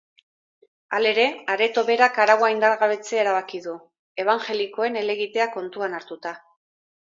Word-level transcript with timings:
Halere, 0.99 1.25
areto 1.55 1.83
berak 1.89 2.17
araua 2.23 2.49
indargabetzea 2.53 3.19
erabaki 3.25 3.61
du, 3.67 3.75
ebanjelikoen 4.25 4.99
helegitea 5.03 5.47
kontuan 5.59 5.97
hartuta. 6.01 6.35